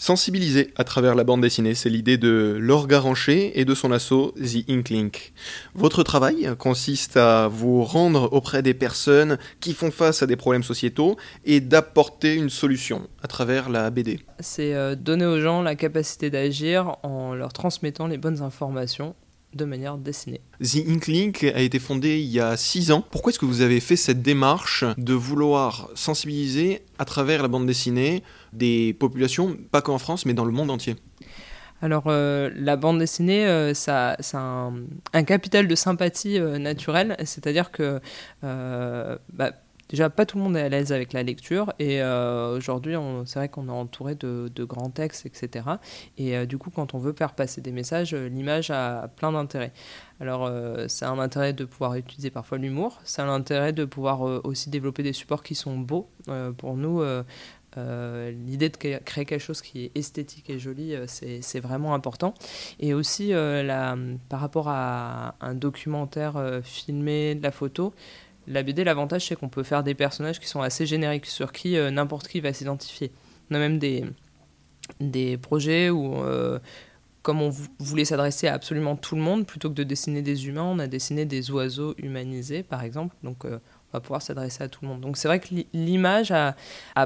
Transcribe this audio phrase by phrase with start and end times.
[0.00, 4.32] Sensibiliser à travers la bande dessinée, c'est l'idée de Laure Garancher et de son assaut
[4.36, 5.32] The Inklink.
[5.74, 10.62] Votre travail consiste à vous rendre auprès des personnes qui font face à des problèmes
[10.62, 14.20] sociétaux et d'apporter une solution à travers la BD.
[14.38, 19.16] C'est euh, donner aux gens la capacité d'agir en leur transmettant les bonnes informations
[19.54, 20.40] de manière dessinée.
[20.62, 23.04] The Inklink a été fondé il y a 6 ans.
[23.10, 27.66] Pourquoi est-ce que vous avez fait cette démarche de vouloir sensibiliser à travers la bande
[27.66, 28.22] dessinée
[28.52, 30.96] des populations, pas qu'en France, mais dans le monde entier?
[31.80, 34.70] Alors, euh, la bande dessinée, euh, ça, a
[35.12, 38.00] un, capital de sympathie euh, naturelle, c'est-à-dire que
[38.42, 39.52] bah,
[39.88, 43.38] déjà pas tout le monde est à l'aise avec la lecture et euh, aujourd'hui c'est
[43.38, 45.64] vrai qu'on est entouré de, grands textes etc
[46.18, 49.32] et euh, du coup quand on veut faire passer des messages euh, l'image a plein
[49.32, 49.72] d'intérêts.
[50.20, 50.50] Alors
[50.88, 52.98] c'est un intérêt de pouvoir utiliser parfois l'humour.
[53.04, 56.08] C'est un intérêt de pouvoir aussi développer des supports qui sont beaux
[56.56, 57.02] pour nous
[57.76, 62.34] l'idée de créer quelque chose qui est esthétique et joli, c'est vraiment important.
[62.80, 67.94] Et aussi, par rapport à un documentaire filmé, de la photo,
[68.48, 71.76] la BD, l'avantage, c'est qu'on peut faire des personnages qui sont assez génériques, sur qui
[71.76, 73.12] euh, n'importe qui va s'identifier.
[73.50, 74.04] On a même des,
[75.00, 76.58] des projets où, euh,
[77.22, 80.64] comme on voulait s'adresser à absolument tout le monde, plutôt que de dessiner des humains,
[80.64, 83.14] on a dessiné des oiseaux humanisés, par exemple.
[83.22, 83.58] Donc, euh,
[83.90, 85.00] on va pouvoir s'adresser à tout le monde.
[85.00, 86.54] Donc c'est vrai que l'image a,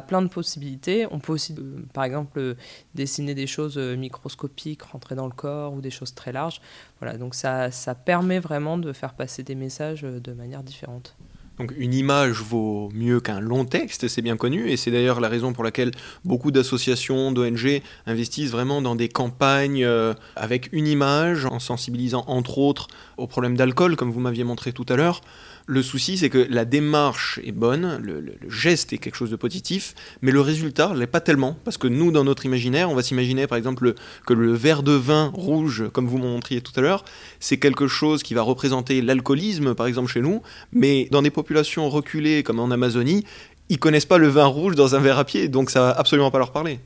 [0.08, 1.06] plein de possibilités.
[1.12, 1.54] On peut aussi,
[1.92, 2.56] par exemple,
[2.96, 6.60] dessiner des choses microscopiques, rentrer dans le corps ou des choses très larges.
[6.98, 11.14] Voilà, donc ça, ça permet vraiment de faire passer des messages de manière différente.
[11.62, 15.28] Donc une image vaut mieux qu'un long texte, c'est bien connu, et c'est d'ailleurs la
[15.28, 15.92] raison pour laquelle
[16.24, 22.58] beaucoup d'associations, d'ONG investissent vraiment dans des campagnes euh, avec une image, en sensibilisant entre
[22.58, 25.20] autres au problème d'alcool, comme vous m'aviez montré tout à l'heure.
[25.66, 29.94] Le souci, c'est que la démarche est bonne, le, geste est quelque chose de positif,
[30.20, 33.46] mais le résultat l'est pas tellement, parce que nous, dans notre imaginaire, on va s'imaginer
[33.46, 33.94] par exemple
[34.26, 37.04] que le verre de vin rouge, comme vous montriez tout à l'heure,
[37.38, 41.51] c'est quelque chose qui va représenter l'alcoolisme, par exemple chez nous, mais dans des populations
[41.88, 43.24] reculées comme en Amazonie,
[43.72, 46.30] ils connaissent pas le vin rouge dans un verre à pied, donc ça va absolument
[46.30, 46.78] pas leur parler.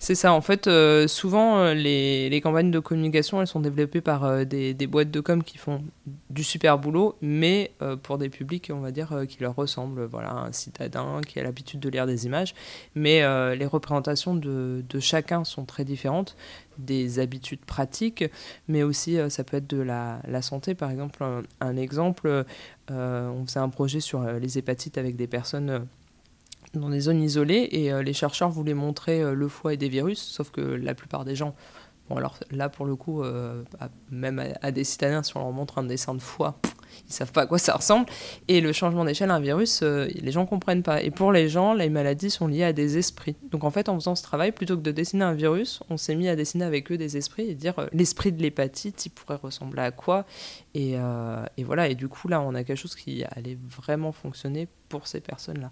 [0.00, 4.24] C'est ça, en fait, euh, souvent euh, les, campagnes de communication, elles sont développées par
[4.24, 5.84] euh, des, boîtes de com qui font
[6.30, 7.70] du super boulot, mais
[8.02, 10.02] pour des publics, on va dire, qui leur ressemblent.
[10.06, 12.56] Voilà, un citadin qui a l'habitude de lire des images,
[12.96, 13.20] mais
[13.54, 16.36] les représentations de, chacun sont très différentes,
[16.78, 18.24] des habitudes pratiques,
[18.66, 20.74] mais aussi ça peut être de la, santé.
[20.74, 21.24] Par exemple,
[21.60, 22.44] un exemple,
[22.90, 25.86] on faisait un projet sur les hépatites avec des personnes
[26.74, 29.88] dans des zones isolées et euh, les chercheurs voulaient montrer euh, le foie et des
[29.88, 31.54] virus, sauf que la plupart des gens,
[32.08, 33.62] bon alors là pour le coup, euh,
[34.10, 36.58] même à, des citadins, si on leur montre un dessin de foie,
[37.08, 38.06] ils savent pas à quoi ça ressemble.
[38.48, 41.02] Et le changement d'échelle, un virus, les gens comprennent pas.
[41.02, 43.34] Et pour les gens, les maladies sont liées à des esprits.
[43.50, 46.14] Donc en fait, en faisant ce travail, plutôt que de dessiner un virus, on s'est
[46.14, 49.80] mis à dessiner avec eux des esprits et dire l'esprit de l'hépatite, il pourrait ressembler
[49.80, 50.26] à quoi?
[50.74, 50.96] Et
[51.64, 51.88] voilà.
[51.88, 55.70] Et du coup, là, on a quelque chose qui allait vraiment fonctionner pour ces personnes-là.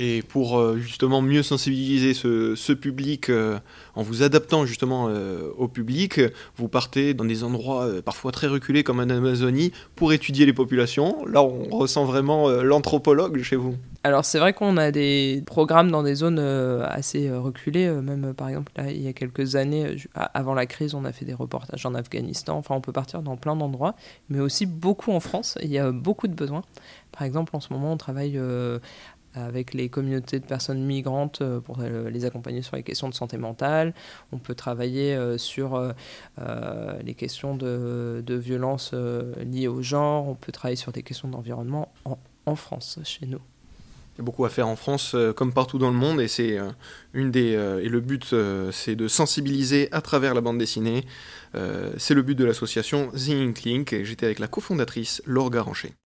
[0.00, 3.58] Et pour euh, justement mieux sensibiliser ce, public euh,
[3.96, 6.20] en vous adaptant justement euh, au public,
[6.56, 11.26] vous partez dans des endroits parfois très reculés comme en Amazonie pour étudier les populations.
[11.26, 13.74] Là, on ressent vraiment l'anthropologue chez vous.
[14.04, 18.70] Alors c'est vrai qu'on a des programmes dans des zones assez reculées, même par exemple
[18.78, 22.56] il y a quelques années, avant la crise, on a fait des reportages en Afghanistan,
[22.56, 23.96] enfin on peut partir dans plein d'endroits,
[24.28, 26.62] mais aussi beaucoup en France, il y a beaucoup de besoins.
[27.10, 28.40] Par exemple en ce moment on travaille
[29.44, 33.14] avec les communautés de personnes migrantes euh, pour euh, les accompagner sur les questions de
[33.14, 33.94] santé mentale.
[34.32, 35.80] On peut travailler euh, sur
[37.04, 38.94] les questions de, de violence
[39.44, 40.28] liées au genre.
[40.28, 41.92] On peut travailler sur des questions d'environnement
[42.46, 43.40] en, France, chez nous.
[44.14, 46.58] Il y a beaucoup à faire en France, comme partout dans le monde, et c'est
[47.12, 48.34] une des et le but,
[48.72, 51.04] c'est de sensibiliser à travers la bande dessinée.
[51.96, 53.96] c'est le but de l'association The Ink Link.
[54.02, 55.92] J'étais avec la cofondatrice Laure Garancher.